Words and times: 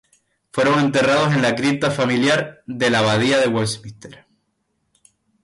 Fueron 0.51 0.79
enterrados 0.79 1.31
en 1.35 1.43
la 1.43 1.53
cripta 1.55 1.91
familia 1.91 2.57
de 2.65 2.89
la 2.89 2.99
abadía 3.01 3.37
de 3.39 3.47
Westminster. 3.49 4.25